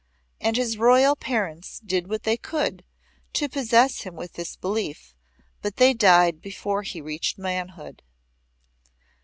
And 0.39 0.57
his 0.57 0.79
royal 0.79 1.15
parents 1.15 1.79
did 1.79 2.09
what 2.09 2.23
they 2.23 2.35
could 2.35 2.83
to 3.33 3.47
possess 3.47 4.01
him 4.01 4.15
with 4.15 4.33
this 4.33 4.55
belief, 4.55 5.13
but 5.61 5.75
they 5.75 5.93
died 5.93 6.41
before 6.41 6.81
he 6.81 6.99
reached 7.01 7.37
manhood. 7.37 8.01